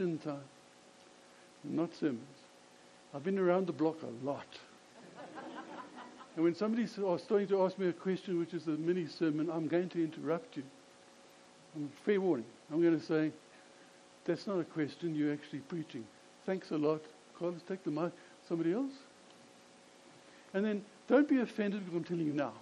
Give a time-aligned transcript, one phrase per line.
[0.00, 0.40] question time,
[1.62, 2.20] not sermons.
[3.14, 4.46] I've been around the block a lot.
[6.36, 9.68] and when somebody's starting to ask me a question, which is a mini sermon, I'm
[9.68, 10.62] going to interrupt you.
[11.76, 12.46] Um, fair warning.
[12.72, 13.30] I'm going to say,
[14.24, 16.06] that's not a question, you're actually preaching.
[16.46, 17.02] Thanks a lot.
[17.38, 18.12] Carlos, take the mic.
[18.48, 18.92] Somebody else?
[20.54, 22.54] And then don't be offended because I'm telling you now.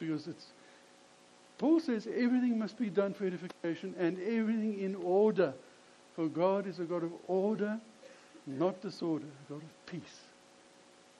[0.00, 0.46] Because it's
[1.58, 5.54] Paul says everything must be done for edification and everything in order.
[6.14, 7.80] For God is a God of order,
[8.46, 10.20] not disorder, a God of peace,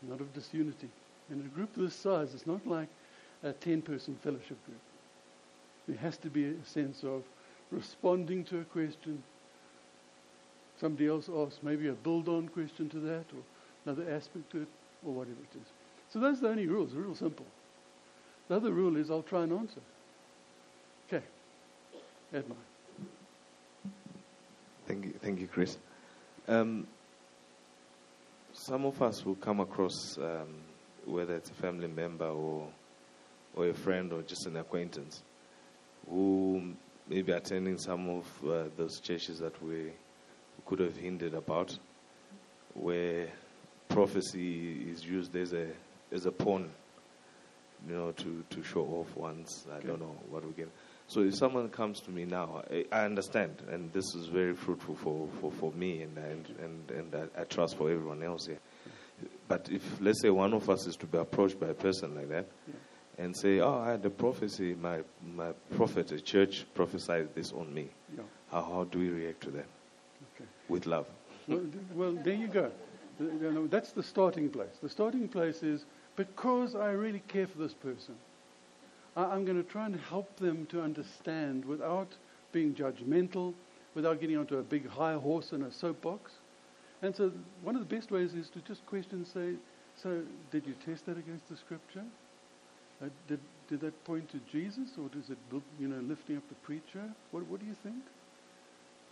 [0.03, 0.89] not of disunity.
[1.30, 2.89] In a group this size, it's not like
[3.43, 4.81] a 10 person fellowship group.
[5.89, 7.23] There has to be a sense of
[7.70, 9.23] responding to a question.
[10.81, 13.43] Somebody else asks maybe a build on question to that or
[13.87, 14.69] another aspect to it
[15.06, 15.67] or whatever it is.
[16.12, 17.47] So those are the only rules, real simple.
[18.48, 19.81] The other rule is I'll try and answer.
[21.09, 21.25] Okay.
[22.33, 22.61] Edmund.
[24.93, 25.79] Thank you, thank you, Chris.
[26.47, 26.87] Um,
[28.53, 30.49] some of us will come across, um,
[31.07, 32.69] whether it's a family member or
[33.57, 35.23] or a friend or just an acquaintance,
[36.11, 36.75] who
[37.09, 39.93] may be attending some of uh, those churches that we
[40.67, 41.75] could have hinted about,
[42.75, 43.29] where
[43.89, 45.69] prophecy is used as a
[46.12, 46.69] as a pawn,
[47.89, 49.87] you know, to, to show off one's I okay.
[49.87, 50.71] don't know what we can.
[51.13, 54.95] So if someone comes to me now, I, I, understand, and this is very fruitful
[54.95, 58.61] for, for, for me, and and and, and I, I trust for everyone else here.
[59.47, 62.31] But if let's say one of us is to be approached by a person like
[62.31, 63.25] that, yeah.
[63.25, 64.75] and say, "Oh, I had a prophecy.
[64.75, 65.01] My
[65.37, 68.23] my prophet, a church, prophesied this on me." Yeah.
[68.51, 69.67] How how do we react to that?
[70.35, 70.49] Okay.
[70.71, 71.09] With love.
[71.47, 71.61] Well,
[71.95, 72.71] well, there you go.
[73.69, 74.79] That's the starting place.
[74.83, 75.85] The starting place is
[76.17, 78.15] because I really care for this person.
[79.17, 82.09] I'm going to try and help them to understand without
[82.53, 83.53] being judgmental,
[83.95, 86.33] without getting onto a big high horse and a soapbox.
[87.03, 89.55] And so one of the best ways is to just question, say,
[90.03, 92.05] so did you test that against the scripture?
[93.03, 95.39] Uh, did, did that point to Jesus or is it,
[95.78, 97.03] you know, lifting up the preacher?
[97.33, 98.03] What, what do you think?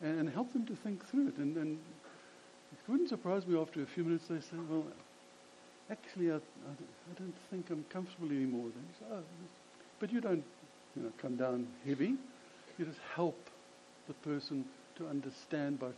[0.00, 1.36] And, and help them to think through it.
[1.36, 1.78] And, and
[2.72, 4.84] it wouldn't surprise me after a few minutes they say, well,
[5.90, 8.70] actually, I, I, I don't think I'm comfortable anymore.
[8.74, 9.22] Then say, oh,
[10.00, 10.42] but you don't,
[10.96, 12.14] you know, come down heavy.
[12.78, 13.38] You just help
[14.08, 14.64] the person
[14.96, 15.90] to understand by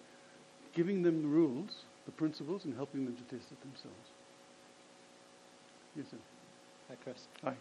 [0.75, 4.09] giving them the rules, the principles, and helping them to test it themselves.
[5.97, 6.17] Yes, sir.
[6.89, 7.29] Hi, Chris.
[7.45, 7.55] Hi.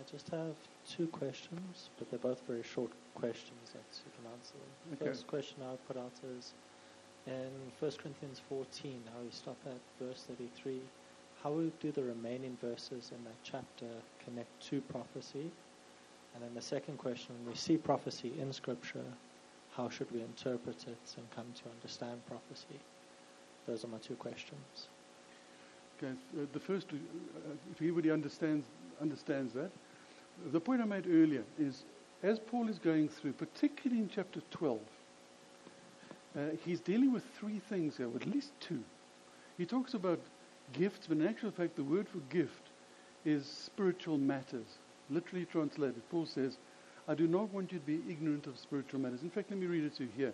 [0.00, 0.54] I just have
[0.88, 4.54] two questions, but they're both very short questions that you can answer.
[4.90, 5.06] The okay.
[5.06, 6.54] first question I put out is,
[7.26, 10.80] in 1 Corinthians 14, how we stop at verse 33,
[11.42, 13.86] how do the remaining verses in that chapter
[14.24, 15.50] connect to prophecy?
[16.34, 19.04] And then the second question, when we see prophecy in Scripture,
[19.76, 22.80] how should we interpret it and come to understand prophecy?
[23.66, 24.88] Those are my two questions.
[25.98, 26.96] Okay, uh, the first, uh,
[27.70, 28.66] if anybody understands
[29.00, 29.70] understands that,
[30.52, 31.84] the point I made earlier is,
[32.22, 34.78] as Paul is going through, particularly in chapter 12,
[36.34, 38.82] uh, he's dealing with three things here, at least two.
[39.58, 40.20] He talks about
[40.72, 42.70] gifts, but in actual fact, the word for gift
[43.24, 44.78] is spiritual matters,
[45.12, 46.02] literally translated.
[46.10, 46.56] Paul says,
[47.08, 49.22] I do not want you to be ignorant of spiritual matters.
[49.22, 50.32] In fact, let me read it to you here.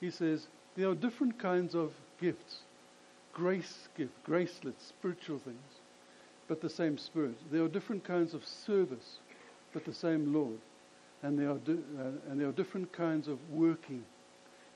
[0.00, 0.46] He says,
[0.76, 2.60] There are different kinds of gifts
[3.32, 5.80] grace gift, gracelets, spiritual things,
[6.48, 7.34] but the same Spirit.
[7.50, 9.18] There are different kinds of service,
[9.72, 10.58] but the same Lord.
[11.22, 14.04] And there are, di- uh, and there are different kinds of working,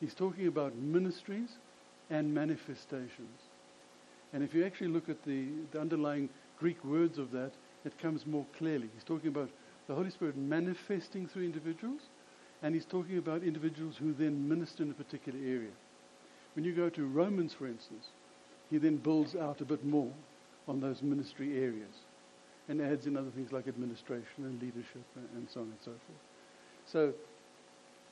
[0.01, 1.51] He's talking about ministries
[2.11, 3.41] and manifestations.
[4.33, 7.53] And if you actually look at the, the underlying Greek words of that,
[7.87, 8.89] it comes more clearly.
[8.95, 9.49] He's talking about
[9.87, 12.01] the Holy Spirit manifesting through individuals,
[12.63, 15.71] and he's talking about individuals who then minister in a particular area.
[16.55, 18.07] When you go to Romans, for instance,
[18.71, 20.11] he then builds out a bit more
[20.67, 21.95] on those ministry areas
[22.69, 26.21] and adds in other things like administration and leadership and so on and so forth.
[26.87, 27.13] So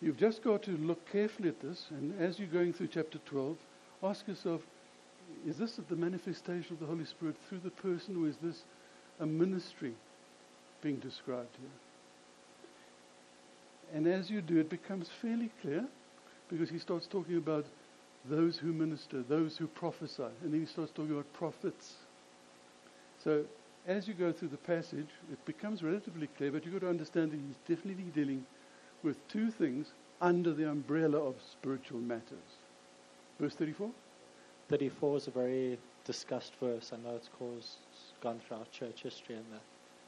[0.04, 3.56] You've just got to look carefully at this, and as you're going through chapter 12,
[4.02, 4.60] ask yourself,
[5.46, 8.64] is this the manifestation of the Holy Spirit through the person, or is this
[9.20, 9.94] a ministry
[10.82, 11.70] being described here?
[13.94, 15.84] And as you do, it becomes fairly clear,
[16.48, 17.64] because he starts talking about
[18.28, 21.94] those who minister, those who prophesy, and then he starts talking about prophets.
[23.22, 23.44] So
[23.86, 27.32] as you go through the passage, it becomes relatively clear, but you've got to understand
[27.32, 28.46] that he's definitely dealing
[29.02, 29.88] with two things
[30.20, 32.58] under the umbrella of spiritual matters.
[33.38, 33.90] Verse 34?
[34.70, 36.92] 34 is a very discussed verse.
[36.92, 37.76] I know it's caused,
[38.24, 39.60] gone through our church history and that.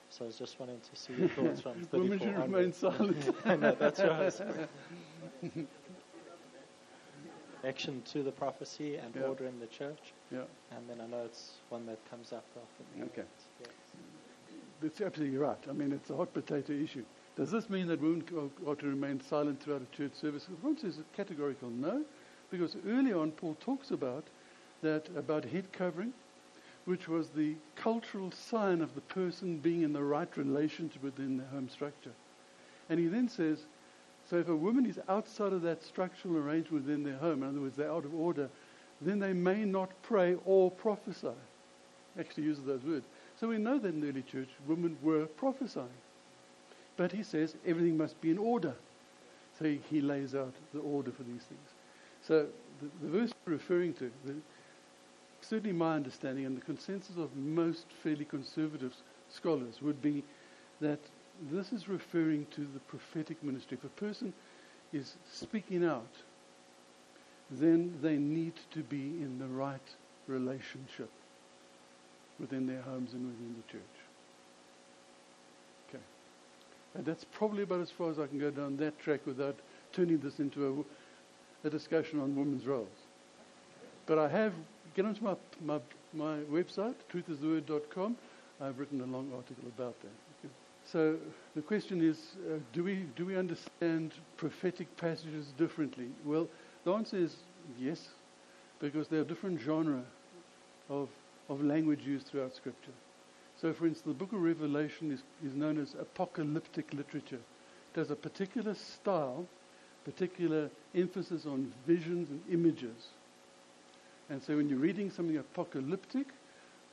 [0.08, 3.36] So I was just wanting to see your thoughts from 34 Women should remain silent.
[3.44, 4.68] I know, that's right.
[7.60, 9.22] connection to the prophecy and Yeah.
[9.22, 10.14] order in the church.
[10.32, 13.02] Yeah, And then I know it's one that comes up often.
[13.02, 13.24] Okay.
[13.60, 13.68] Yes.
[14.80, 15.58] that's absolutely right.
[15.68, 17.04] I mean, it's a hot potato issue.
[17.36, 18.24] Does this mean that women
[18.66, 20.46] are to remain silent throughout a church service?
[20.62, 22.02] The answer is a categorical no,
[22.50, 24.24] because early on Paul talks about
[24.82, 26.12] that about head covering,
[26.86, 31.44] which was the cultural sign of the person being in the right relationship within the
[31.46, 32.12] home structure.
[32.88, 33.58] And he then says,
[34.30, 37.60] so if a woman is outside of that structural arrangement within their home, in other
[37.60, 38.48] words, they're out of order,
[39.00, 41.28] then they may not pray or prophesy.
[42.18, 43.04] Actually uses those words.
[43.38, 45.88] So we know that in the early church, women were prophesying.
[46.96, 48.74] But he says everything must be in order.
[49.58, 51.68] So he, he lays out the order for these things.
[52.22, 52.46] So
[52.80, 54.34] the, the verse we're referring to, the,
[55.40, 58.94] certainly my understanding and the consensus of most fairly conservative
[59.28, 60.24] scholars would be
[60.80, 61.00] that
[61.50, 63.78] this is referring to the prophetic ministry.
[63.78, 64.32] If a person
[64.92, 66.06] is speaking out,
[67.50, 69.80] then they need to be in the right
[70.26, 71.10] relationship
[72.40, 73.82] within their homes and within the church.
[75.88, 76.02] Okay.
[76.94, 79.56] And that's probably about as far as I can go down that track without
[79.92, 80.84] turning this into
[81.64, 82.88] a, a discussion on women's roles.
[84.06, 84.52] But I have,
[84.96, 85.78] get onto my, my,
[86.14, 88.16] my website, truthistheword.com.
[88.62, 90.08] I've written a long article about that.
[90.40, 90.52] Okay.
[90.90, 91.16] So
[91.54, 92.18] the question is,
[92.50, 96.06] uh, do, we, do we understand prophetic passages differently?
[96.24, 96.48] Well,
[96.84, 97.36] the answer is
[97.78, 98.08] yes,
[98.80, 100.06] because there are different genres
[100.88, 101.10] of,
[101.50, 102.92] of language used throughout Scripture.
[103.60, 107.40] So, for instance, the book of Revelation is, is known as apocalyptic literature.
[107.94, 109.46] It has a particular style,
[110.04, 113.08] particular emphasis on visions and images.
[114.28, 116.26] And so when you're reading something apocalyptic,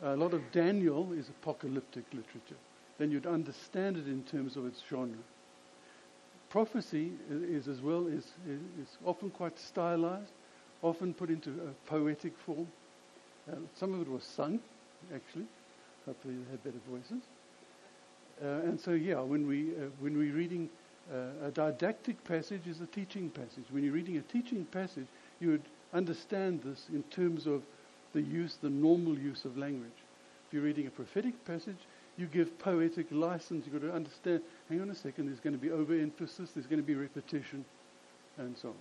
[0.02, 2.60] a lot of Daniel is apocalyptic literature.
[2.98, 5.18] Then you'd understand it in terms of its genre.
[6.50, 10.32] Prophecy is, as well is, is often quite stylized,
[10.84, 12.68] often put into a poetic form.
[13.52, 14.60] Uh, some of it was sung,
[15.14, 15.46] actually.
[16.06, 17.24] Hopefully they had better voices.
[18.44, 20.70] Uh, and so, yeah, when, we, uh, when we're reading
[21.12, 23.66] uh, a didactic passage is a teaching passage.
[23.72, 25.08] When you're reading a teaching passage,
[25.40, 27.63] you would understand this in terms of
[28.13, 29.92] the use, the normal use of language.
[30.48, 31.78] If you're reading a prophetic passage,
[32.18, 33.66] you give poetic license.
[33.66, 36.81] You've got to understand, hang on a second, there's going to be overemphasis, there's going
[36.81, 37.66] to be repetition,
[38.38, 38.75] and so on.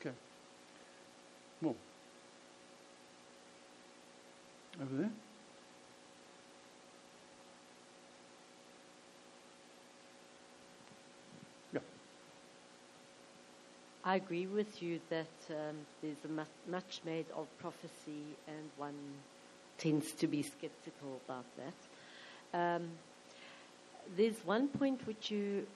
[0.00, 0.16] Okay.
[1.60, 1.76] More.
[4.80, 5.10] Over there.
[14.04, 18.94] I agree with you that um, there's a much, much made of prophecy, and one
[19.78, 22.58] tends to be skeptical about that.
[22.58, 22.88] Um,
[24.16, 25.66] there's one point which you,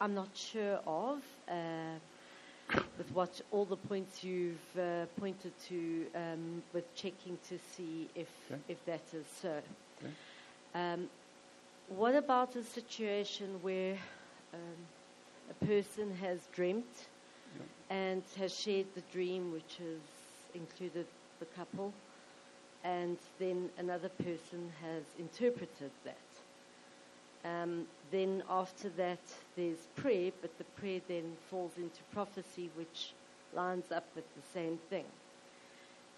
[0.00, 1.98] I'm not sure of, uh,
[2.98, 8.28] with what all the points you've uh, pointed to, um, with checking to see if
[8.50, 8.60] Okay.
[8.68, 9.48] if that is so.
[9.98, 10.12] Okay.
[10.74, 11.08] Um,
[11.88, 13.96] what about a situation where
[14.54, 14.60] um,
[15.50, 17.08] a person has dreamt.
[17.92, 20.00] And has shared the dream, which has
[20.54, 21.06] included
[21.40, 21.92] the couple,
[22.84, 26.16] and then another person has interpreted that.
[27.44, 29.20] Um, then after that,
[29.56, 33.12] there's prayer, but the prayer then falls into prophecy, which
[33.54, 35.04] lines up with the same thing.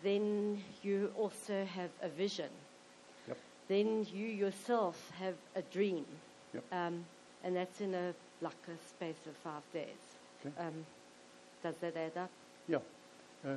[0.04, 2.50] Then you also have a vision.
[3.26, 3.38] Yep.
[3.68, 6.04] Then you yourself have a dream,
[6.54, 6.64] Yep.
[6.72, 7.04] um,
[7.42, 10.04] and that's in a like a space of five days.
[10.46, 10.54] Okay.
[10.58, 10.84] Um,
[11.64, 12.30] does that add up?
[12.68, 12.78] Yeah.
[13.44, 13.56] Uh,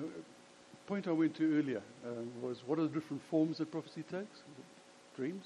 [0.87, 4.39] point I went to earlier um, was what are the different forms that prophecy takes?
[5.15, 5.45] Dreams,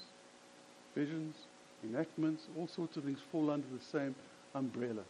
[0.94, 1.34] visions,
[1.84, 4.14] enactments, all sorts of things fall under the same
[4.54, 5.02] umbrella.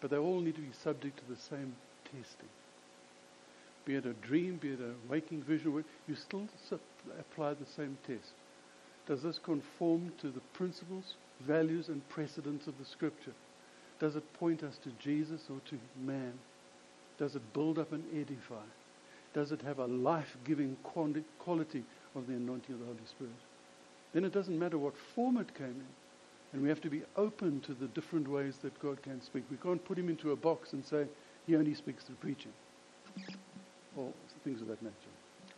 [0.00, 2.48] But they all need to be subject to the same testing.
[3.84, 6.48] Be it a dream, be it a waking vision, you still
[7.20, 8.32] apply the same test.
[9.06, 11.14] Does this conform to the principles,
[11.46, 13.34] values, and precedents of the Scripture?
[14.00, 16.32] Does it point us to Jesus or to man?
[17.18, 18.64] Does it build up and edify?
[19.34, 21.82] Does it have a life giving quality
[22.14, 23.32] of the anointing of the Holy Spirit?
[24.12, 25.86] Then it doesn't matter what form it came in.
[26.52, 29.44] And we have to be open to the different ways that God can speak.
[29.50, 31.06] We can't put him into a box and say,
[31.46, 32.52] he only speaks through preaching.
[33.96, 34.10] Or
[34.44, 34.94] things of that nature.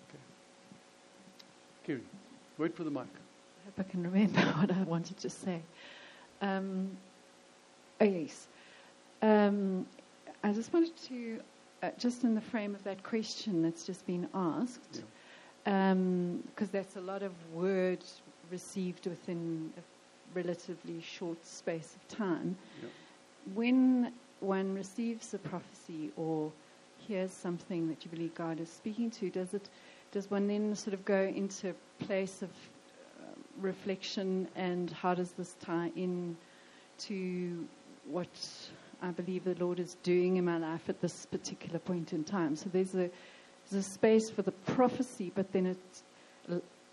[0.09, 0.19] Okay.
[1.87, 2.01] Kiri,
[2.57, 3.03] wait for the mic.
[3.03, 5.61] I hope I can remember what I wanted to say.
[6.41, 6.91] Um,
[8.01, 8.49] oh, yes.
[9.23, 9.87] Um,
[10.43, 11.41] I just wanted to,
[11.83, 15.03] uh, just in the frame of that question that's just been asked,
[15.65, 15.95] Yeah.
[16.55, 18.05] because that's a lot of word
[18.51, 19.83] received within a
[20.35, 22.57] relatively short space of time.
[22.83, 22.89] Yeah.
[23.55, 26.53] When one receives a prophecy or
[26.99, 29.69] hears something that you believe God is speaking to, does it?
[30.13, 33.25] Does one then sort of go into a place of uh,
[33.61, 36.37] reflection, and how does this tie in
[36.99, 37.67] to
[38.07, 38.29] what
[39.03, 42.57] I believe the Lord is doing in my life at this particular point in time?
[42.57, 43.11] So there's a
[43.71, 46.03] there's a space for the prophecy, but then it's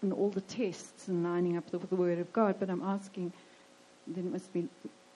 [0.02, 2.58] and all the tests and lining up with the Word of God.
[2.60, 3.34] But I'm asking,
[4.06, 4.68] then it must be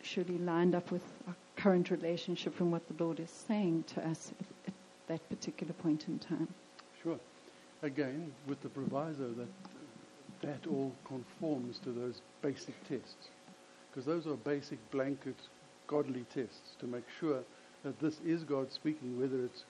[0.01, 4.31] surely lined up with our current relationship and what the Lord is saying to us
[4.39, 4.73] at, at
[5.07, 6.47] that particular point in time.
[7.03, 7.19] Sure.
[7.83, 9.47] Again, with the proviso that
[10.41, 13.27] that all conforms to those basic tests.
[13.89, 15.35] Because those are basic blanket
[15.89, 17.41] godly tests to make sure
[17.83, 19.65] that this is God speaking, whether it's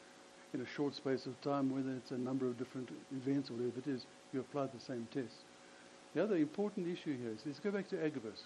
[0.54, 3.80] in a short space of time, whether it's a number of different events or whatever
[3.80, 5.36] it is, you apply the same test.
[6.14, 8.44] The other important issue here is let's go back to Agabus.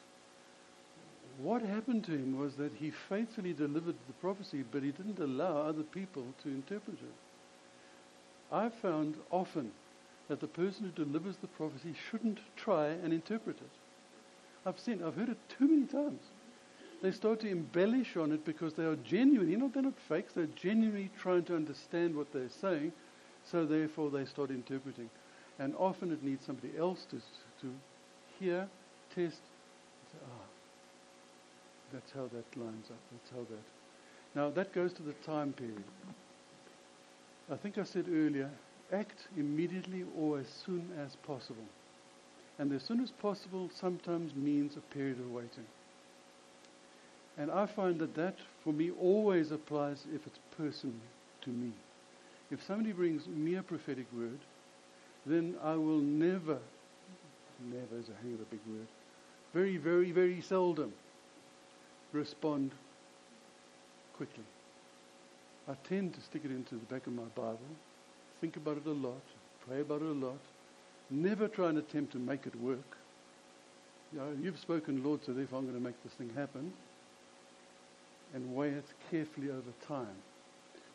[1.41, 5.57] What happened to him was that he faithfully delivered the prophecy, but he didn't allow
[5.57, 8.53] other people to interpret it.
[8.53, 9.71] I've found often
[10.27, 13.71] that the person who delivers the prophecy shouldn't try and interpret it.
[14.65, 16.21] I've seen, I've heard it too many times.
[17.03, 19.51] They start to embellish on it because they are genuine.
[19.51, 20.31] You know, they're not fakes.
[20.31, 22.93] They're genuinely trying to understand what they're saying.
[23.43, 25.09] So therefore, they start interpreting.
[25.59, 27.73] And often it needs somebody else to, to
[28.39, 28.69] hear,
[29.13, 29.41] test,
[30.13, 30.45] say, ah,
[31.91, 32.97] that's how that lines up.
[33.11, 34.39] That's how that.
[34.39, 35.83] Now that goes to the time period.
[37.51, 38.49] I think I said earlier,
[38.93, 41.65] act immediately or as soon as possible.
[42.59, 45.65] And as soon as possible sometimes means a period of waiting.
[47.37, 50.95] And I find that that, for me, always applies if it's personal
[51.41, 51.71] to me.
[52.51, 54.39] If somebody brings me a prophetic word,
[55.25, 56.59] then I will never,
[57.59, 58.87] never is a hang of a big word,
[59.53, 60.93] very, very, very seldom
[62.11, 62.71] respond
[64.15, 64.43] quickly.
[65.67, 67.59] I tend to stick it into the back of my Bible,
[68.41, 69.21] think about it a lot,
[69.67, 70.39] pray about it a lot,
[71.09, 72.97] never try and attempt to make it work.
[74.11, 76.71] You know, you've spoken, Lord, so therefore I'm going to make this thing happen.
[78.33, 80.15] And weigh it carefully over time.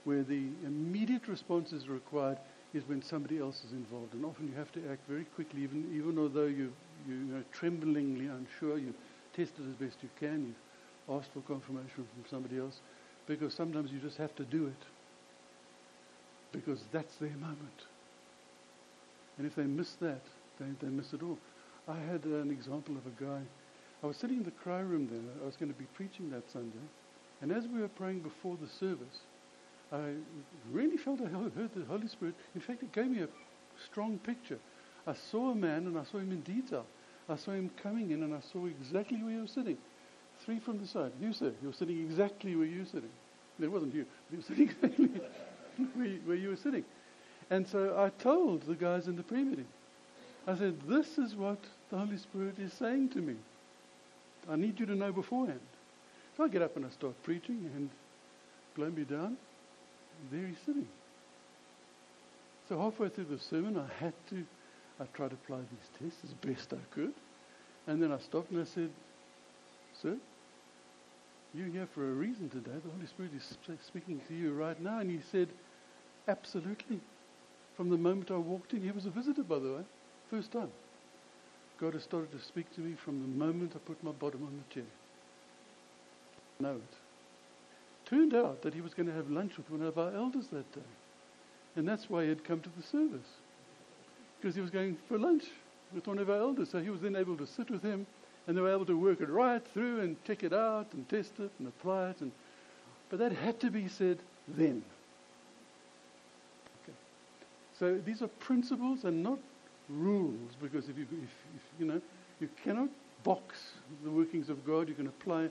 [0.05, 2.39] Where the immediate response is required
[2.75, 4.15] is when somebody else is involved.
[4.15, 6.73] And often you have to act very quickly, even, even although you,
[7.09, 8.93] you, know, tremblingly unsure, you
[9.35, 12.81] test it as best you can, you've asked for confirmation from somebody else,
[13.27, 14.87] because sometimes you just have to do it.
[16.53, 17.87] Because that's their moment.
[19.39, 20.23] And if they miss that,
[20.59, 21.39] they, they miss it all.
[21.87, 23.41] I had an example of a guy.
[24.03, 25.43] I was sitting in the cry room there.
[25.43, 26.79] I was going to be preaching that Sunday.
[27.41, 29.21] And as we were praying before the service,
[29.93, 30.15] I
[30.73, 32.35] really felt I heard the Holy Spirit.
[32.55, 33.29] In fact, it gave me a
[33.85, 34.59] strong picture.
[35.07, 36.85] I saw a man and I saw him in detail.
[37.29, 39.79] I saw him coming in and I saw exactly where he was sitting.
[40.45, 41.13] Three from the side.
[41.21, 43.11] You, sir, you were sitting exactly where you were sitting.
[43.61, 44.07] It wasn't you.
[44.31, 45.11] You were sitting exactly
[45.95, 46.85] where, where you were sitting.
[47.51, 49.67] And so I told the guys in the prayer meeting,
[50.47, 51.59] I said, this is what
[51.91, 53.37] the Holy Spirit is saying to me.
[54.49, 55.61] I need you to know beforehand.
[56.39, 57.91] So I get up and I start preaching and
[58.75, 59.37] blow me down
[60.31, 60.87] there he's sitting.
[62.69, 64.45] So halfway through the sermon, I had to,
[65.01, 67.13] I tried to apply these tests as best I could.
[67.87, 68.91] And then I stopped and I said,
[70.03, 70.17] Sir,
[71.55, 72.77] you're here for a reason today.
[72.85, 74.99] The Holy Spirit is speaking to you right now.
[74.99, 75.49] And he said,
[76.27, 77.01] Absolutely.
[77.77, 79.83] From the moment I walked in, he was a visitor, by the way,
[80.31, 80.71] first time.
[81.81, 84.53] God has started to speak to me from the moment I put my bottom on
[84.59, 84.91] the chair.
[86.61, 86.99] Know it
[88.09, 90.71] turned out that he was going to have lunch with one of our elders that
[90.73, 90.81] day.
[91.77, 93.29] And that's why he had come to the service.
[94.41, 95.45] Because he was going for lunch
[95.93, 96.71] with one of our elders.
[96.71, 98.07] So he was then able to sit with him
[98.47, 101.33] and they were able to work it right through and check it out and test
[101.39, 102.21] it and apply it.
[102.21, 102.33] And,
[103.11, 104.83] but that had to be said then.
[106.83, 106.97] Okay.
[107.79, 109.39] So these are principles and not
[109.91, 112.01] rules because if you, if, if, you know,
[112.41, 112.89] you cannot
[113.23, 113.73] box
[114.03, 114.89] the workings of God.
[114.89, 115.51] You can apply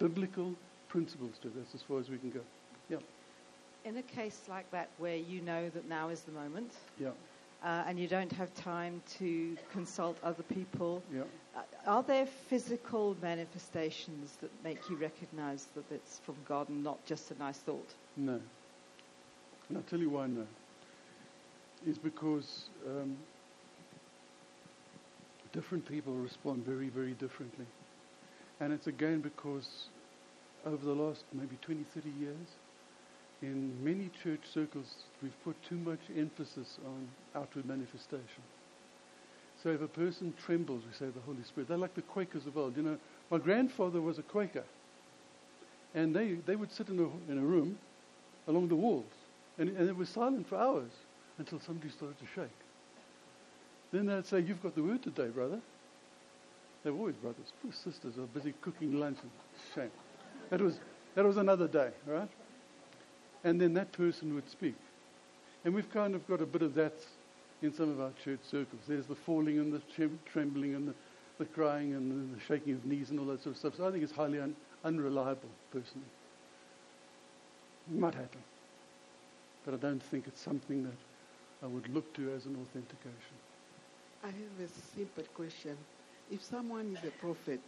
[0.00, 0.54] biblical
[0.88, 2.40] principles to this as far as we can go.
[2.88, 2.96] Yeah.
[3.84, 7.10] In a case like that where you know that now is the moment, yeah.
[7.62, 11.20] Uh, and you don't have time to consult other people, yeah.
[11.54, 17.04] uh, are there physical manifestations that make you recognize that it's from God and not
[17.04, 17.92] just a nice thought?
[18.16, 18.40] No.
[19.68, 20.46] And I'll tell you why no.
[21.86, 23.14] It's because um,
[25.52, 27.66] different people respond very, very differently.
[28.60, 29.88] And it's again because
[30.66, 32.36] over the last maybe 20, 30 years,
[33.42, 34.86] in many church circles,
[35.22, 38.42] we've put too much emphasis on outward manifestation.
[39.62, 41.68] So if a person trembles, we say the Holy Spirit.
[41.68, 42.76] They're like the Quakers of old.
[42.76, 42.98] You know,
[43.30, 44.64] my grandfather was a Quaker.
[45.94, 47.78] And they, they would sit in a, in a room
[48.46, 49.04] along the walls.
[49.58, 50.90] And, and it was silent for hours
[51.38, 52.50] until somebody started to shake.
[53.92, 55.60] Then they'd say, You've got the word today, brother.
[56.82, 57.52] They're always brothers.
[57.62, 59.18] Poor sisters are busy cooking lunch.
[59.74, 59.90] Shame.
[60.48, 60.80] That was,
[61.14, 62.28] that was another day, right?
[63.44, 64.74] And then that person would speak.
[65.64, 66.94] And we've kind of got a bit of that
[67.62, 68.80] in some of our church circles.
[68.88, 69.82] There's the falling and the
[70.32, 70.94] trembling and the,
[71.38, 73.76] the crying and the shaking of knees and all that sort of stuff.
[73.76, 76.06] So I think it's highly un, unreliable, personally.
[77.90, 78.40] It might happen.
[79.64, 80.96] But I don't think it's something that
[81.62, 83.36] I would look to as an authentication.
[84.24, 85.76] I have a simple question.
[86.30, 87.60] If someone is a prophet,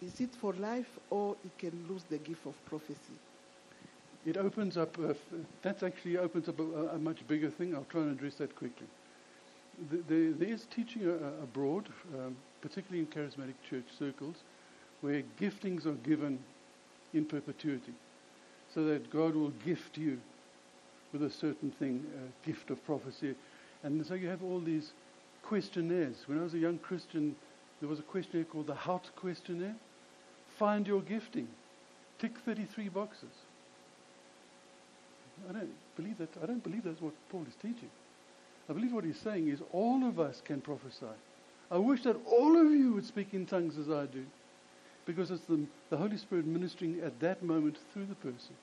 [0.00, 3.18] is it for life or he can lose the gift of prophecy?
[4.24, 5.14] It opens up, uh,
[5.62, 7.74] that actually opens up a, a, much bigger thing.
[7.74, 8.86] I'll try and address that quickly.
[9.90, 14.36] The, the, there is teaching uh, abroad, um, particularly in charismatic church circles,
[15.00, 16.38] where giftings are given
[17.14, 17.94] in perpetuity.
[18.74, 20.18] So that God will gift you
[21.12, 23.34] with a certain thing, a gift of prophecy.
[23.82, 24.92] And so you have all these
[25.42, 26.16] questionnaires.
[26.26, 27.34] When I was a young Christian,
[27.80, 29.76] there was a questionnaire called the Houts questionnaire.
[30.58, 31.48] Find your gifting.
[32.18, 33.30] Tick 33 boxes.
[35.48, 36.30] I don't believe that.
[36.42, 37.90] I don't believe that's what Paul is teaching.
[38.68, 41.06] I believe what he's saying is all of us can prophesy.
[41.70, 44.24] I wish that all of you would speak in tongues as I do,
[45.06, 48.54] because it's the, the Holy Spirit ministering at that moment through the person.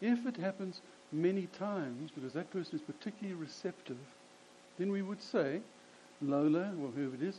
[0.00, 0.80] If it happens
[1.12, 3.98] many times, because that person is particularly receptive,
[4.78, 5.60] then we would say,
[6.22, 7.38] Lola, or whoever it is,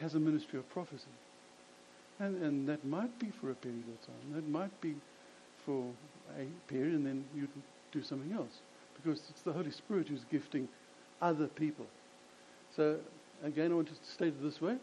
[0.00, 1.04] has a ministry of prophecy.
[2.18, 4.34] And, and that might be for a period of time.
[4.34, 4.94] That might be
[5.64, 5.86] for
[6.38, 7.48] a period, and then you
[7.92, 8.60] do something else.
[8.94, 10.68] Because it's the Holy Spirit who's gifting
[11.22, 11.86] other people.
[12.76, 12.98] So,
[13.42, 14.76] again, I want to state it this way.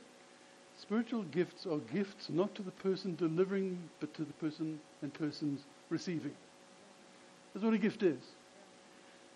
[0.80, 5.62] Spiritual gifts are gifts not to the person delivering, but to the person and persons
[5.90, 6.34] receiving.
[7.54, 8.22] That's what a gift is.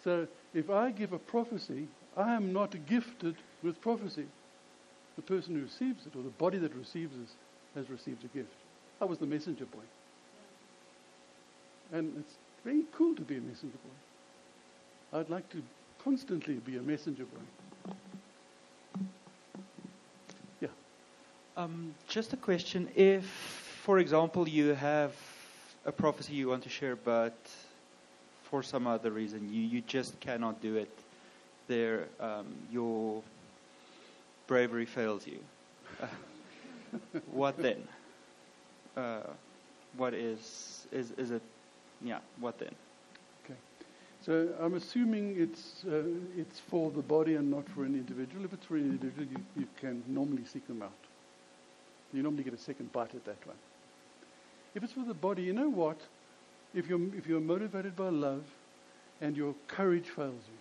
[0.03, 4.25] So, if I give a prophecy, I am not gifted with prophecy.
[5.15, 7.29] The person who receives it, or the body that receives it,
[7.75, 8.53] has received a gift.
[8.99, 9.83] I was the messenger boy.
[11.91, 15.19] And it's very cool to be a messenger boy.
[15.19, 15.61] I'd like to
[16.03, 17.93] constantly be a messenger boy.
[20.61, 20.69] Yeah.
[21.57, 22.87] Um, just a question.
[22.95, 25.13] If, for example, you have
[25.85, 27.35] a prophecy you want to share, but
[28.43, 30.91] for some other reason you, you just cannot do it,
[31.67, 33.21] there um, your
[34.51, 35.39] bravery fails you.
[36.01, 36.07] Uh,
[37.31, 37.87] what then?
[38.97, 39.21] Uh,
[39.95, 41.41] what is is is it?
[42.03, 42.75] Yeah, what then?
[43.45, 43.59] Okay,
[44.25, 46.03] so I'm assuming it's uh,
[46.41, 48.43] it's for the body and not for an individual.
[48.43, 51.01] If it's for an individual, you, you can normally seek them out.
[52.11, 53.61] You normally get a second bite at that one.
[54.75, 56.01] If it's for the body, you know what?
[56.73, 58.43] If you're if you're motivated by love,
[59.21, 60.60] and your courage fails you,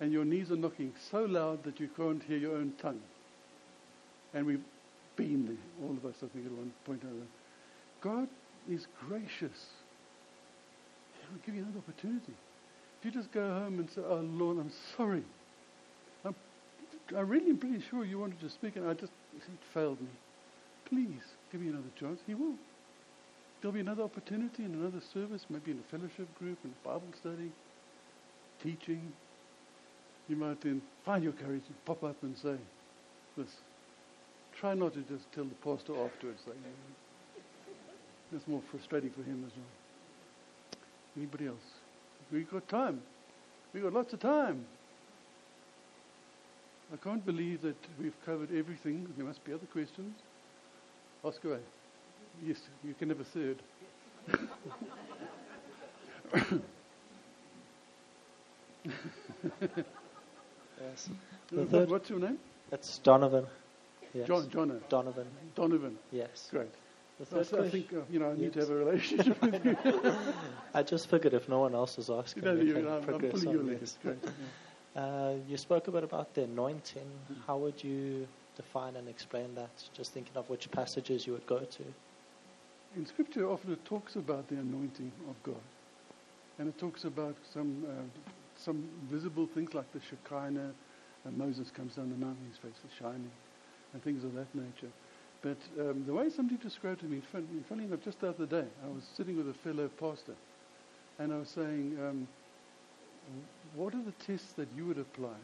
[0.00, 3.00] and your knees are knocking so loud that you can't hear your own tongue.
[4.34, 4.64] And we've
[5.16, 7.26] been there, all of us, I think, at one point or another.
[8.02, 8.28] God
[8.70, 9.58] is gracious.
[11.20, 12.34] He will give you another opportunity.
[12.98, 15.22] If you just go home and say, Oh Lord, I'm sorry.
[16.24, 16.34] I'm,
[17.16, 20.08] I really am pretty sure you wanted to speak and I just, it failed me.
[20.86, 22.20] Please give me another chance.
[22.26, 22.54] He will.
[23.60, 27.08] There'll be another opportunity in another service, maybe in a fellowship group, in a Bible
[27.18, 27.50] study,
[28.62, 29.12] teaching,
[30.28, 32.56] you might then find your courage and pop up and say
[33.36, 33.48] this.
[34.58, 36.40] Try not to just tell the pastor afterwards.
[36.46, 36.56] Like,
[38.34, 39.66] it's more frustrating for him as well.
[41.16, 41.56] Anybody else?
[42.32, 43.02] We've got time.
[43.72, 44.64] We've got lots of time.
[46.92, 49.08] I can't believe that we've covered everything.
[49.16, 50.16] There must be other questions.
[51.24, 51.58] Away.
[52.44, 53.60] Yes, you can have a third.
[60.80, 61.08] Yes.
[61.50, 62.38] What, what's your name?
[62.72, 63.46] It's Donovan.
[64.12, 64.26] Yes.
[64.26, 65.26] John, John, Donovan.
[65.54, 65.98] Donovan.
[66.10, 66.48] Yes.
[66.50, 66.68] Great.
[67.18, 69.76] The third I, think uh, you know I need to have a relationship with you.
[70.74, 73.14] I just figured if no one else is asking, you know, you, can I'm, I'm
[73.14, 73.98] on this.
[74.02, 74.18] Great.
[74.94, 75.02] Yeah.
[75.02, 77.06] Uh, you spoke a bit about the anointing.
[77.46, 79.68] How would you define and explain that?
[79.92, 81.84] Just thinking of which passages you would go to.
[82.96, 85.60] In Scripture, often it talks about the anointing of God,
[86.58, 87.92] and it talks about some uh,
[88.58, 90.72] some visible things like the Shekinah,
[91.24, 93.30] and Moses comes down the mountain, his face is shining,
[93.92, 94.90] and things of that nature.
[95.42, 98.88] But um, the way somebody described to me, funny, enough, just the other day, I
[98.88, 100.34] was sitting with a fellow pastor,
[101.18, 102.28] and I was saying, um,
[103.74, 105.36] "What are the tests that you would apply?"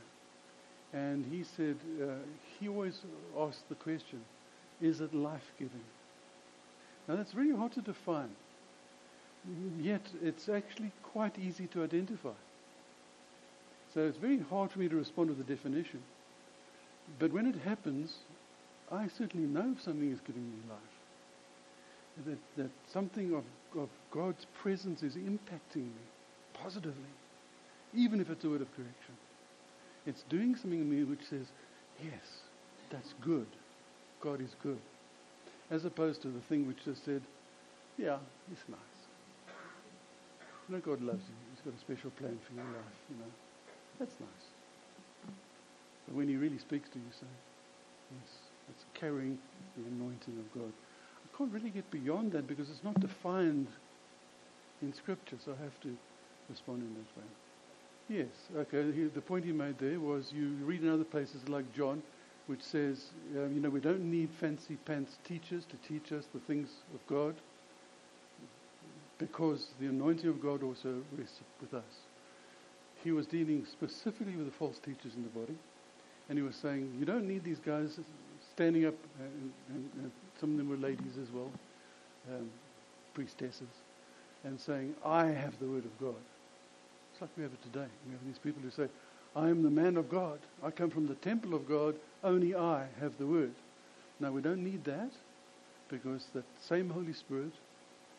[0.93, 2.15] And he said uh,
[2.59, 3.01] he always
[3.39, 4.21] asked the question,
[4.81, 5.85] "Is it life-giving?"
[7.09, 8.31] Now that's really hard to define.
[9.81, 12.35] yet it's actually quite easy to identify.
[13.95, 16.01] So it's very hard for me to respond with a definition.
[17.19, 18.15] But when it happens,
[18.91, 22.27] I certainly know if something is giving me life.
[22.27, 23.45] That, that something of,
[23.79, 26.05] of God's presence is impacting me
[26.55, 27.13] positively,
[27.95, 29.15] even if it's a word of correction.
[30.07, 31.47] It's doing something in me which says,
[32.03, 32.23] yes,
[32.91, 33.47] that's good.
[34.23, 34.81] God is good.
[35.71, 37.23] As opposed to the thing which just said,
[37.97, 38.19] yeah,
[38.51, 38.79] it's nice.
[40.69, 41.35] You know, God loves you.
[41.51, 43.33] He's got a special plan for your life, you know.
[44.03, 44.47] That's nice.
[46.09, 47.27] But when he really speaks to you, say,
[48.11, 48.31] yes,
[48.69, 49.39] it's carrying
[49.77, 50.73] the anointing of God.
[50.73, 53.69] I can't really get beyond that because it's not defined
[54.83, 55.97] in Scripture, so I have to
[56.51, 57.29] respond in that way.
[58.09, 61.73] Yes, okay, he, the point he made there was you read in other places like
[61.73, 62.03] John,
[62.49, 63.05] which says,
[63.37, 66.99] um, you know, we don't need fancy pants teachers to teach us the things of
[67.07, 67.37] God
[69.21, 72.12] because the anointing of God also rests with us.
[73.03, 75.57] He was dealing specifically with the false teachers in the body,
[76.29, 77.99] and he was saying, you don't need these guys
[78.55, 81.51] standing up, and, and, and some of them were ladies as well,
[82.31, 82.49] um,
[83.15, 83.69] priestesses,
[84.45, 86.21] and saying, I have the word of God.
[87.13, 87.89] It's like we have it today.
[88.07, 88.89] We have these people who say,
[89.35, 90.39] I am the man of God.
[90.63, 91.97] I come from the temple of God.
[92.23, 93.53] Only I have the word.
[94.21, 95.11] Now, we don't need that
[95.89, 97.53] because that same Holy Spirit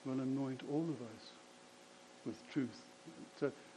[0.05, 1.31] will anoint all of us
[2.25, 2.81] with truth.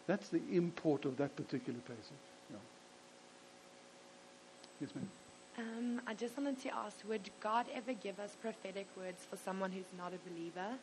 [0.07, 2.25] That's the import of that particular passage.
[2.51, 2.59] Yeah.
[4.81, 5.09] Yes, ma'am.
[5.59, 9.73] Um, I just wanted to ask, would God ever give us prophetic words for someone
[9.73, 10.77] who's not a believer?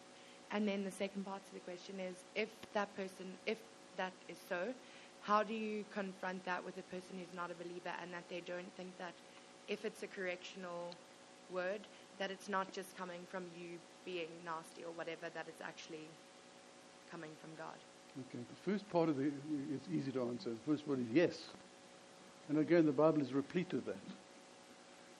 [0.52, 3.58] And then the second part to the question is, if that person, if
[3.98, 4.74] that is so,
[5.22, 8.42] how do you confront that with a person who's not a believer and that they
[8.46, 9.14] don't think that
[9.68, 10.90] if it's a correctional
[11.52, 11.80] word,
[12.20, 16.08] that it's not just coming from you being nasty or whatever, that it's actually
[17.10, 17.78] coming from God?
[18.20, 19.34] Okay, the first part of the it
[19.72, 20.52] is easy to answer.
[20.52, 21.40] The first part is yes.
[22.50, 23.96] And again, the Bible is replete with that.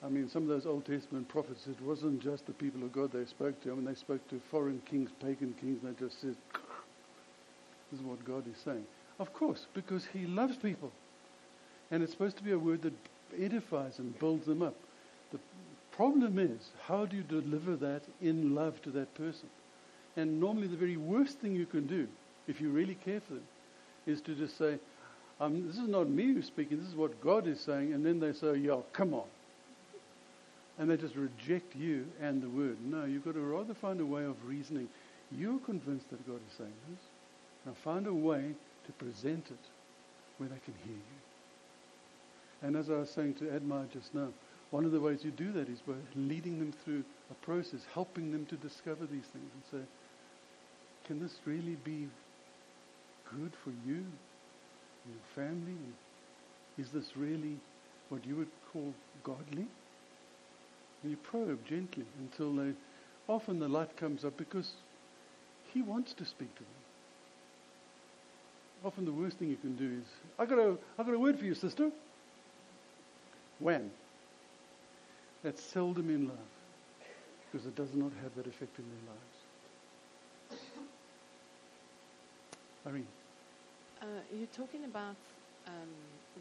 [0.04, 3.10] I mean, some of those Old Testament prophets, it wasn't just the people of God
[3.12, 3.72] they spoke to.
[3.72, 6.36] I mean, they spoke to foreign kings, pagan kings, and they just said,
[7.90, 8.84] this is what God is saying.
[9.18, 10.92] Of course, because He loves people.
[11.90, 12.92] And it's supposed to be a word that
[13.40, 14.74] edifies and builds them up.
[15.32, 15.38] The
[15.92, 19.48] problem is, how do you deliver that in love to that person?
[20.16, 22.06] And normally, the very worst thing you can do,
[22.46, 23.46] if you really care for them,
[24.06, 24.78] is to just say,
[25.40, 27.92] um, This is not me who's speaking, this is what God is saying.
[27.92, 29.26] And then they say, Yeah, come on.
[30.78, 32.78] And they just reject you and the word.
[32.84, 34.88] No, you've got to rather find a way of reasoning.
[35.30, 36.98] You're convinced that God is saying this.
[37.64, 38.54] Now find a way
[38.86, 39.70] to present it
[40.38, 41.20] where they can hear you.
[42.62, 44.28] And as I was saying to Admire just now,
[44.70, 48.32] one of the ways you do that is by leading them through a process, helping
[48.32, 49.86] them to discover these things and say,
[51.06, 52.08] can this really be
[53.36, 54.04] good for you,
[55.06, 55.76] your family?
[56.78, 57.56] Is this really
[58.08, 58.92] what you would call
[59.22, 59.66] godly?
[61.02, 62.72] And you probe gently until they,
[63.28, 64.72] often the light comes up because
[65.72, 66.68] he wants to speak to them.
[68.84, 70.06] Often the worst thing you can do is,
[70.38, 71.90] I got a, I got a word for you, sister.
[73.58, 73.90] When?
[75.42, 76.36] That's seldom in love
[77.50, 80.62] because it does not have that effect in their lives.
[82.86, 83.06] Irene.
[84.04, 85.16] Uh, you're talking about
[85.66, 85.88] um,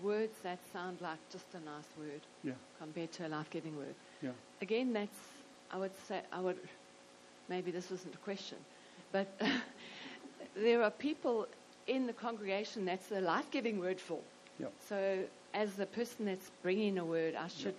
[0.04, 2.54] words that sound like just a nice word Yeah.
[2.78, 3.96] compared to a life-giving word.
[4.22, 4.32] Yeah.
[4.62, 5.18] Again, that's
[5.72, 6.58] I would say I would
[7.48, 8.58] maybe this isn't a question,
[9.14, 9.28] but
[10.56, 11.48] there are people
[11.88, 14.20] in the congregation that's a life-giving word for.
[14.60, 14.68] Yeah.
[14.90, 15.24] So
[15.54, 17.76] as the person that's bringing a word, I should.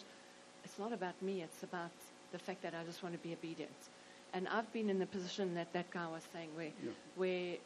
[0.65, 1.43] It's not about me.
[1.43, 1.91] It's about
[2.33, 3.71] the fact that I just want to be obedient.
[4.33, 6.91] And I've been in the position that that guy was saying, where Yeah.
[7.17, 7.57] where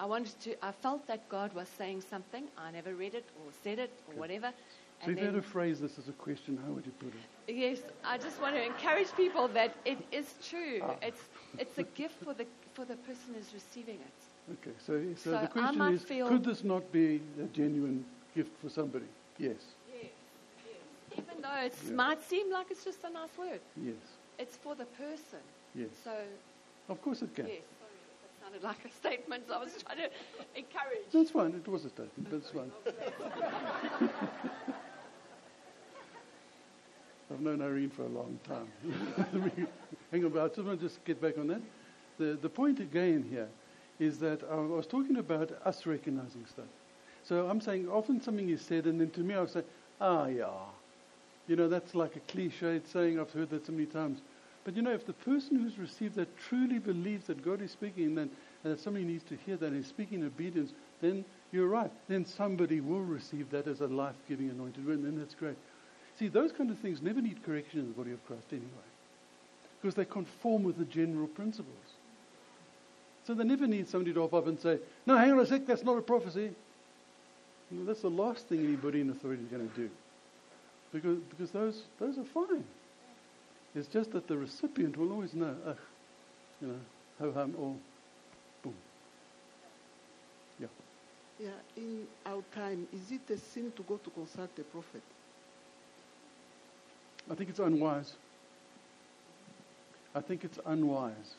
[0.00, 0.50] I wanted to.
[0.64, 2.44] I felt that God was saying something.
[2.56, 4.50] I never read it or said it or whatever.
[5.04, 7.54] So if you had to phrase this as a question, how would you put it?
[7.54, 10.80] Yes, I just want to encourage people that it is true.
[10.82, 10.94] Ah.
[11.08, 11.22] It's
[11.58, 14.18] it's a gift for the for the person who's receiving it.
[14.54, 18.70] Okay, so, so, So the question is, could this not be a genuine gift for
[18.70, 19.10] somebody?
[19.38, 20.12] Yes, Yes,
[20.70, 21.18] yes.
[21.20, 21.94] Even though it Yeah.
[22.04, 24.02] might seem like it's just a nice word, yes,
[24.38, 25.42] it's for the person.
[25.74, 25.92] yes.
[26.04, 26.14] So
[26.88, 27.46] Of course it can.
[27.46, 27.79] yes,
[28.50, 29.44] sounded like a statement.
[29.52, 30.08] I was trying to
[30.56, 31.10] encourage.
[31.12, 31.54] That's fine.
[31.54, 32.72] It was a statement, that's fine.
[37.32, 38.66] I've known Irene for a long time.
[40.10, 41.60] Hang on, but I just want to just get back on that.
[42.18, 43.46] The, the point again here
[44.00, 46.64] is that I was talking about us recognizing stuff.
[47.22, 49.62] So I'm saying often something is said, and then to me I'll say,
[50.00, 50.48] ah, yeah.
[51.46, 53.20] You know, that's like a cliched saying.
[53.20, 54.20] I've heard that so many times.
[54.64, 58.04] But you know, if the person who's received that truly believes that God is speaking
[58.04, 58.30] and, then,
[58.62, 61.90] and that somebody needs to hear that is speaking in obedience, then you're right.
[62.08, 65.56] Then somebody will receive that as a life giving anointed word, and then that's great.
[66.18, 68.68] See, those kind of things never need correction in the body of Christ anyway,
[69.80, 71.74] because they conform with the general principles.
[73.26, 75.66] So they never need somebody to hop up and say, No, hang on a sec,
[75.66, 76.50] that's not a prophecy.
[77.70, 79.90] You know, that's the last thing anybody in authority is going to do.
[80.92, 82.64] Because, because those, those are fine.
[83.74, 85.76] It's just that the recipient will always know, ugh,
[86.60, 86.80] you know,
[87.20, 87.74] ho hum or
[88.62, 88.74] boom.
[90.58, 90.66] Yeah.
[91.38, 95.02] Yeah, in our time, is it a sin to go to consult a prophet?
[97.30, 98.14] I think it's unwise.
[100.14, 101.34] I think it's unwise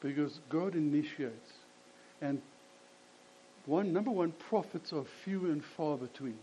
[0.00, 1.52] because God initiates,
[2.20, 2.40] and
[3.64, 6.38] one number one, prophets are few and far between,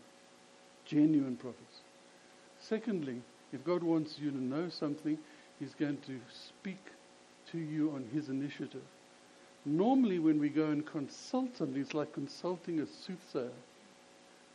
[0.86, 1.82] genuine prophets.
[2.60, 3.22] Secondly,
[3.54, 5.18] if God wants you to know something,
[5.60, 6.84] He's going to speak
[7.52, 8.82] to you on His initiative.
[9.66, 13.52] Normally, when we go and consult somebody, it's like consulting a soothsayer.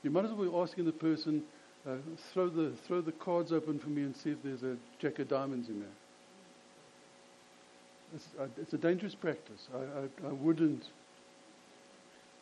[0.02, 1.42] You might as well be asking the person,
[1.87, 1.96] uh,
[2.33, 5.28] throw, the, throw the cards open for me and see if there's a jack of
[5.28, 5.88] diamonds in there.
[8.14, 9.68] It's, uh, it's a dangerous practice.
[9.74, 10.85] I, I, I, wouldn't,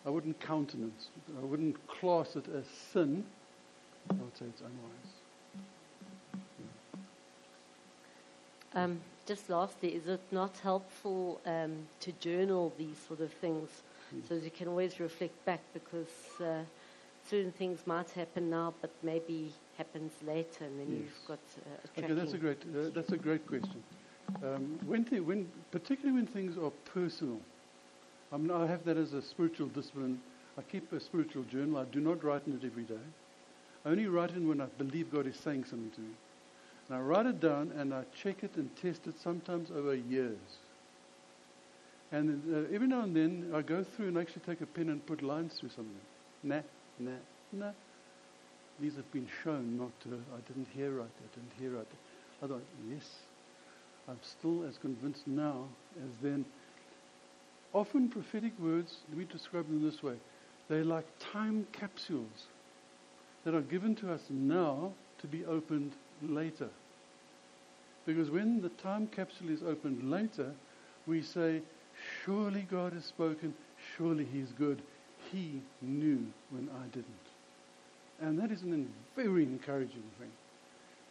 [0.06, 1.08] I wouldn't countenance,
[1.40, 3.24] I wouldn't class it as sin.
[4.10, 5.19] I would say it's unwise.
[8.74, 13.68] Um, just lastly, is it not helpful um, to journal these sort of things
[14.14, 14.28] mm.
[14.28, 16.08] so that you can always reflect back because
[16.40, 16.62] uh,
[17.28, 20.98] certain things might happen now, but maybe happens later, and then yes.
[20.98, 23.82] you've got uh, a Okay, that's a great uh, that's a great question.
[24.42, 27.40] Um, when, th- when particularly when things are personal,
[28.32, 30.20] I, mean, I have that as a spiritual discipline.
[30.56, 31.78] I keep a spiritual journal.
[31.78, 33.06] I do not write in it every day.
[33.84, 36.14] I only write in when I believe God is saying something to me.
[36.90, 40.38] And I write it down and I check it and test it sometimes over years.
[42.10, 45.06] And uh, every now and then I go through and actually take a pen and
[45.06, 45.94] put lines through something.
[46.42, 46.62] Nah,
[46.98, 47.12] nah,
[47.52, 47.70] nah.
[48.80, 50.20] These have been shown not to.
[50.34, 51.06] I didn't hear right.
[51.06, 51.86] I didn't hear right.
[52.42, 53.08] I thought, yes,
[54.08, 56.44] I'm still as convinced now as then.
[57.72, 60.16] Often prophetic words, let me describe them this way.
[60.68, 62.46] They're like time capsules
[63.44, 66.68] that are given to us now to be opened later.
[68.06, 70.52] Because when the time capsule is opened later,
[71.06, 71.62] we say,
[72.24, 73.54] Surely God has spoken,
[73.96, 74.82] surely He's good.
[75.30, 77.06] He knew when I didn't.
[78.20, 78.84] And that is a
[79.16, 80.30] very encouraging thing.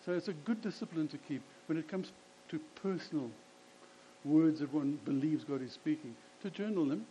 [0.06, 2.12] So it's a good discipline to keep when it comes
[2.50, 3.30] to personal
[4.26, 7.06] words that one believes God is speaking, to journal them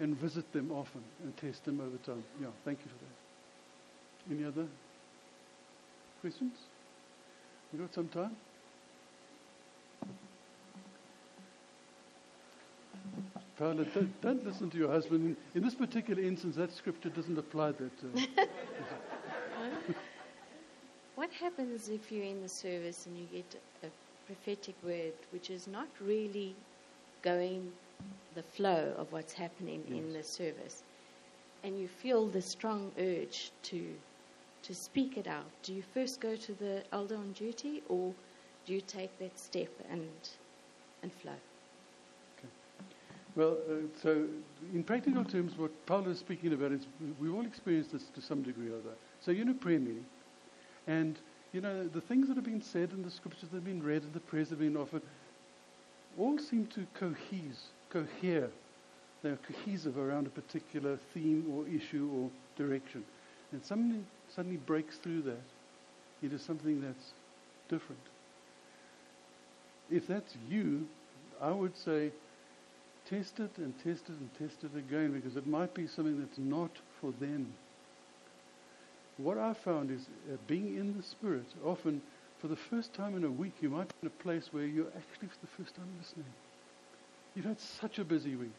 [0.00, 2.24] and visit them often and test them over time.
[2.40, 4.36] Yeah, thank you for that.
[4.36, 4.68] Any other
[6.20, 6.54] questions?
[7.72, 8.36] You got some time?
[13.58, 15.24] Paula, don't, don't, listen to your husband.
[15.24, 17.90] In, in, this particular instance, that scripture doesn't apply that.
[18.04, 18.46] Uh,
[21.16, 23.88] what happens if you're in the service and you get a
[24.26, 26.54] prophetic word which is not really
[27.22, 27.72] going
[28.36, 29.98] the flow of what's happening yes.
[29.98, 30.84] in the service,
[31.64, 33.82] and you feel the strong urge to
[34.62, 35.46] to speak it out?
[35.64, 38.12] Do you first go to the elder on duty, or
[38.66, 40.08] do you take that step and
[41.02, 41.40] and flow?
[43.38, 44.24] Well, uh, so
[44.74, 46.80] in practical terms, what Paul is speaking about is
[47.20, 48.96] we've all experienced this to some degree or other.
[49.20, 50.04] So you're in a prayer meeting,
[50.88, 51.16] and
[51.52, 54.02] you know the things that have been said and the scriptures that have been read
[54.02, 55.02] and the prayers that have been offered
[56.18, 58.50] all seem to cohese, cohere.
[59.22, 63.04] They're cohesive around a particular theme or issue or direction.
[63.52, 64.00] And somebody
[64.34, 65.44] suddenly breaks through that
[66.24, 67.12] into something that's
[67.68, 68.02] different.
[69.92, 70.88] If that's you,
[71.40, 72.10] I would say
[73.08, 76.38] test it and test it and test it again because it might be something that's
[76.38, 77.52] not for them.
[79.16, 82.00] What I found is uh, being in the Spirit, often
[82.40, 84.92] for the first time in a week, you might be in a place where you're
[84.96, 86.32] actually for the first time listening.
[87.34, 88.54] You've had such a busy week.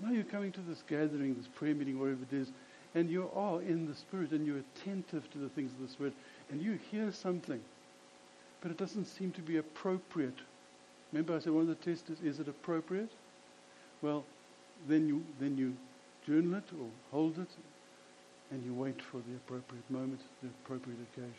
[0.00, 2.48] Now you're coming to this gathering, this prayer meeting, whatever it is,
[2.94, 6.12] and you are in the Spirit and you're attentive to the things of the Spirit,
[6.50, 7.60] and you hear something,
[8.60, 10.38] but it doesn't seem to be appropriate.
[11.12, 13.10] Remember, I said one of the tests is, is it appropriate?
[14.02, 14.24] Well,
[14.88, 15.74] then you, then you
[16.26, 17.48] journal it or hold it
[18.50, 21.34] and you wait for the appropriate moment, the appropriate occasion.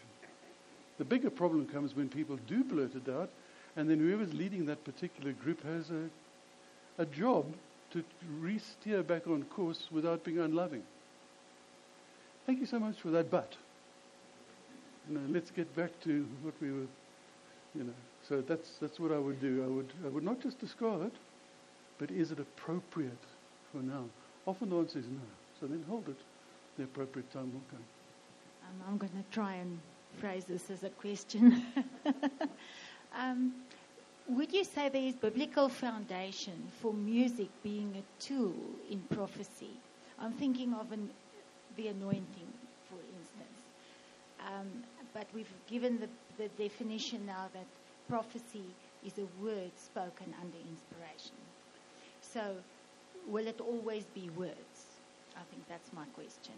[0.98, 3.30] The bigger problem comes when people do blurt it out
[3.76, 7.46] and then whoever's leading that particular group has a, a job
[7.92, 8.04] to
[8.40, 10.84] re-steer back on course without being unloving.
[12.46, 13.56] Thank you so much for that, but
[15.30, 16.88] let's get back to what we were,
[17.76, 17.94] you know,
[18.28, 19.64] So that's, that's what I would do.
[19.64, 21.12] I would, I would not just discard,
[22.00, 23.24] but is it appropriate
[23.72, 24.06] for now?
[24.46, 25.20] Often the answer is no.
[25.60, 26.18] So then hold it.
[26.78, 27.84] The appropriate time will come.
[28.64, 29.78] Um, I'm going to try and
[30.20, 31.62] phrase this as a question.
[33.20, 33.54] um,
[34.30, 38.54] would you say there is biblical foundation for music being a tool
[38.90, 39.72] in prophecy?
[40.20, 41.10] I'm thinking of an,
[41.76, 42.54] the anointing,
[42.90, 43.60] for instance.
[44.48, 44.68] Um,
[45.14, 46.08] but we've given the,
[46.38, 47.66] the definition now that
[48.08, 48.64] prophecy
[49.06, 51.36] is a word spoken under inspiration.
[52.34, 52.58] So,
[53.28, 55.00] will it always be words?
[55.36, 56.54] I think that's my question.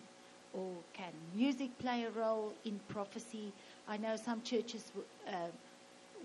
[0.53, 3.53] Or can music play a role in prophecy?
[3.88, 5.51] I know some churches w- uh,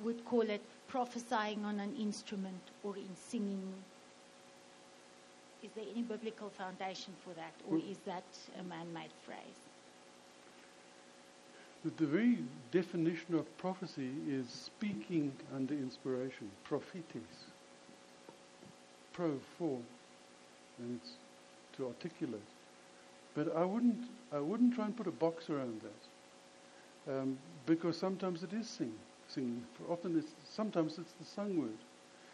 [0.03, 3.73] would call it prophesying on an instrument or in singing.
[5.63, 8.25] Is there any biblical foundation for that, or is that
[8.59, 9.69] a man made phrase?
[11.85, 12.39] But the very
[12.73, 17.46] definition of prophecy is speaking under inspiration, prophetes.
[19.17, 19.79] Pro, for,
[20.79, 21.01] and
[21.77, 22.43] to articulate.
[23.35, 25.81] But I wouldn't, I wouldn't try and put a box around
[27.07, 28.93] that, um, because sometimes it is sing,
[29.27, 29.65] singing.
[29.89, 31.79] Often, it's sometimes it's the sung word.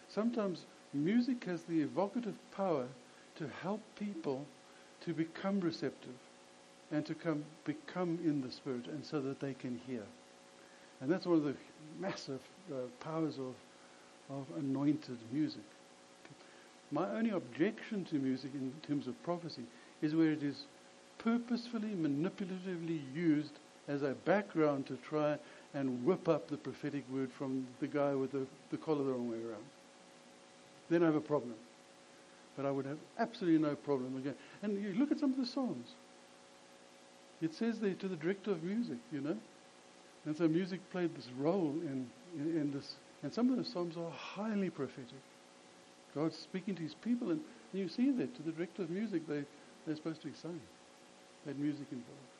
[0.08, 2.86] Sometimes music has the evocative power
[3.36, 4.44] to help people
[5.04, 6.18] to become receptive
[6.90, 10.02] and to come, become in the Spirit, and so that they can hear.
[11.00, 11.54] And that's one of the
[12.00, 12.40] massive
[12.72, 13.54] uh, powers of,
[14.36, 15.62] of anointed music.
[16.92, 19.62] My only objection to music in terms of prophecy
[20.02, 20.64] is where it is
[21.18, 25.38] purposefully, manipulatively used as a background to try
[25.72, 29.30] and whip up the prophetic word from the guy with the, the collar the wrong
[29.30, 29.64] way around.
[30.90, 31.54] Then I have a problem.
[32.56, 34.34] But I would have absolutely no problem again.
[34.62, 35.88] And you look at some of the songs.
[37.40, 39.36] It says there to the director of music, you know.
[40.26, 42.96] And so music played this role in, in, in this.
[43.22, 45.22] And some of the songs are highly prophetic.
[46.14, 47.40] God's speaking to his people, and
[47.72, 49.44] you see that to the director of music, they,
[49.86, 50.34] they're supposed to be.
[51.44, 52.32] They had music involved.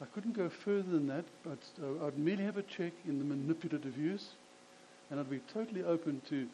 [0.00, 3.24] I couldn't go further than that, but uh, I'd merely have a check in the
[3.24, 4.28] manipulative use,
[5.10, 6.46] and I'd be totally open to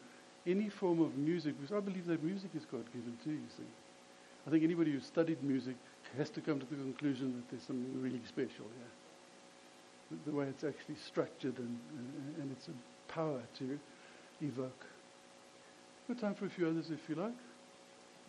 [0.47, 3.63] any form of music, because I believe that music is God given too, you see.
[4.47, 5.75] I think anybody who's studied music
[6.17, 8.91] has to come to the conclusion that there's something really special here.
[10.11, 13.79] The, the way it's actually structured and, and, and it's a power to
[14.41, 14.85] evoke.
[16.07, 17.33] We've time for a few others if you like.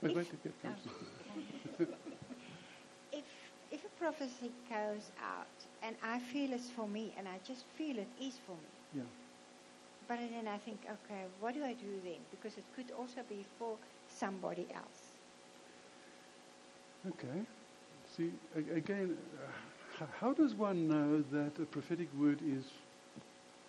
[0.02, 0.80] Wait, wait, get comes.
[3.12, 3.24] if
[3.70, 7.98] if a prophecy goes out and I feel it's for me and I just feel
[7.98, 8.72] it is for me.
[8.94, 9.02] Yeah.
[10.08, 12.26] But then I think, okay, what do I do then?
[12.30, 15.14] Because it could also be for somebody else.
[17.08, 17.46] Okay.
[18.16, 18.32] See,
[18.74, 19.16] again,
[20.00, 22.64] uh, how does one know that a prophetic word is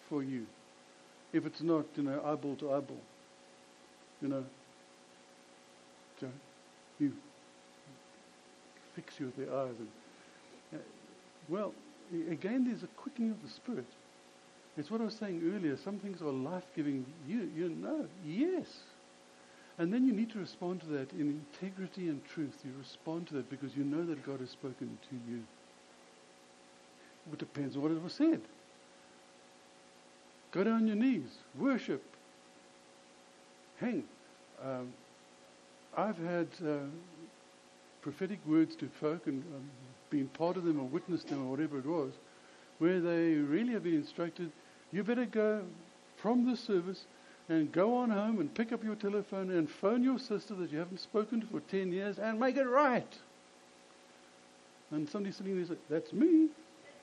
[0.10, 0.46] for you?
[1.34, 3.02] If it's not, you know, eyeball to eyeball.
[4.22, 4.44] You know,
[7.00, 7.14] you
[8.96, 9.76] fix you with their eyes.
[9.78, 9.88] And,
[10.74, 10.84] uh,
[11.48, 11.74] well,
[12.32, 13.86] again, there's a quickening of the spirit.
[14.76, 15.78] It's what I was saying earlier.
[15.78, 17.06] Some things are life-giving.
[17.28, 18.66] You, you know, yes.
[19.78, 22.56] And then you need to respond to that in integrity and truth.
[22.66, 25.44] You respond to that because you know that God has spoken to you.
[27.32, 28.42] It depends on what it was said.
[30.52, 32.04] Go down on your knees, worship,
[33.80, 34.04] hang.
[34.64, 34.94] Um,
[35.96, 36.78] I've had uh,
[38.02, 39.70] prophetic words to folk and um,
[40.10, 42.12] been part of them or witnessed them or whatever it was,
[42.80, 44.52] where they really have been instructed,
[44.92, 45.62] you better go
[46.18, 47.06] from this service
[47.50, 50.78] and go on home and pick up your telephone and phone your sister that you
[50.78, 53.18] haven't spoken to for 10 years and make it right.
[54.92, 56.48] And somebody sitting there said, That's me.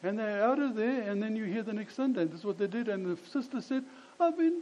[0.02, 2.26] And they're out of there, and then you hear the next Sunday.
[2.26, 2.88] This is what they did.
[2.88, 3.84] And the sister said,
[4.20, 4.60] I've been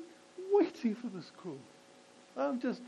[0.52, 1.58] waiting for this call.
[2.36, 2.80] I'm just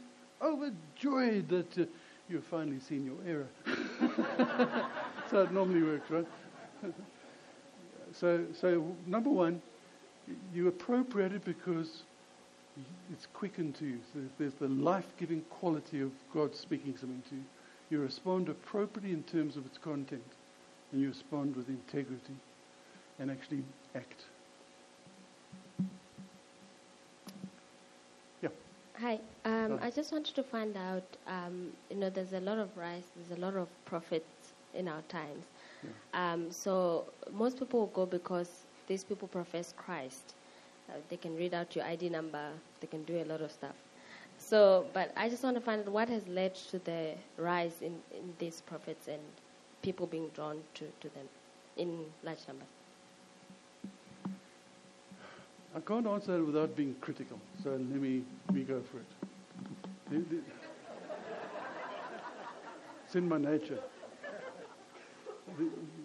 [0.42, 1.84] overjoyed that uh,
[2.28, 3.48] you've finally seen your error.
[5.30, 6.26] so it normally works, right?
[8.12, 9.60] so, so number one,
[10.54, 12.02] you appropriate it because
[13.12, 13.98] it's quickened to you.
[14.12, 17.44] So there's the life-giving quality of God speaking something to you.
[17.90, 20.22] You respond appropriately in terms of its content,
[20.90, 22.34] and you respond with integrity
[23.18, 23.62] and actually
[23.94, 24.24] act.
[29.04, 29.18] Hi.
[29.44, 31.04] Um, I just wanted to find out.
[31.26, 33.02] Um, you know, there's a lot of rise.
[33.14, 35.44] There's a lot of prophets in our times.
[36.14, 40.32] Um, so most people will go because these people profess Christ.
[40.88, 42.48] Uh, they can read out your ID number.
[42.80, 43.74] They can do a lot of stuff.
[44.38, 48.00] So, but I just want to find out what has led to the rise in,
[48.10, 49.20] in these prophets and
[49.82, 51.28] people being drawn to, to them
[51.76, 52.83] in large numbers.
[55.76, 57.38] I can't answer that without being critical.
[57.62, 58.22] So let me,
[58.52, 60.32] me go for it.
[63.06, 63.80] It's in my nature.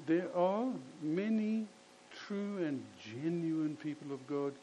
[0.07, 0.65] There are
[1.03, 1.67] many
[2.27, 2.83] true and
[3.21, 4.53] genuine people of God,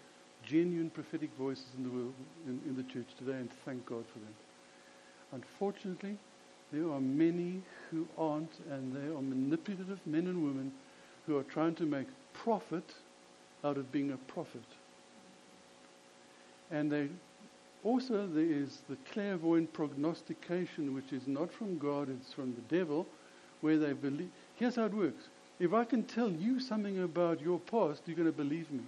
[0.44, 2.14] genuine prophetic voices in the world,
[2.46, 4.34] in, in the church today, and thank God for them.
[5.32, 6.16] Unfortunately,
[6.72, 10.72] there are many who aren't, and they are manipulative men and women
[11.26, 12.94] who are trying to make profit
[13.64, 14.62] out of being a prophet.
[16.70, 17.08] And they
[17.84, 23.06] also there is the clairvoyant prognostication, which is not from God, it's from the devil,
[23.60, 24.30] where they believe.
[24.56, 25.28] Here's how it works.
[25.58, 28.82] If I can tell you something about your past, you're going to believe me.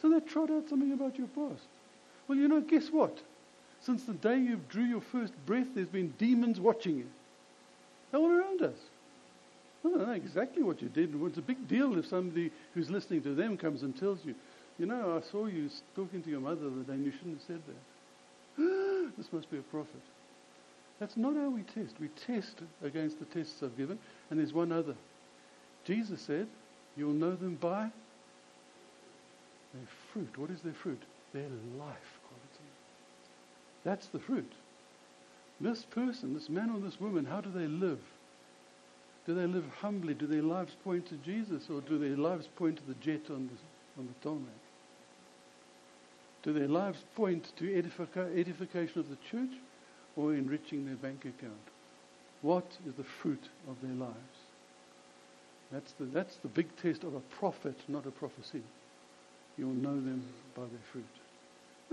[0.00, 1.66] So they trot out something about your past.
[2.26, 3.18] Well, you know, guess what?
[3.80, 7.06] Since the day you drew your first breath, there's been demons watching you.
[8.10, 8.76] They're all around us.
[9.84, 11.12] I don't know exactly what you did.
[11.14, 14.34] It's a big deal if somebody who's listening to them comes and tells you,
[14.78, 17.46] you know, I saw you talking to your mother the day and you shouldn't have
[17.46, 19.12] said that.
[19.16, 20.02] this must be a prophet.
[20.98, 21.96] That's not how we test.
[22.00, 23.98] We test against the tests I've given,
[24.30, 24.94] and there's one other.
[25.84, 26.46] Jesus said,
[26.96, 27.90] You'll know them by
[29.72, 30.38] their fruit.
[30.38, 31.02] What is their fruit?
[31.32, 31.48] Their
[31.78, 32.70] life quality.
[33.84, 34.52] That's the fruit.
[35.60, 38.00] This person, this man or this woman, how do they live?
[39.26, 40.14] Do they live humbly?
[40.14, 43.48] Do their lives point to Jesus or do their lives point to the jet on
[43.48, 44.61] the, on the tarmac?
[46.42, 49.56] Do their lives point to edifica- edification of the church
[50.16, 51.52] or enriching their bank account?
[52.42, 54.16] What is the fruit of their lives?
[55.70, 58.62] That's the, that's the big test of a prophet, not a prophecy.
[59.56, 60.24] You'll know them
[60.54, 61.04] by their fruit.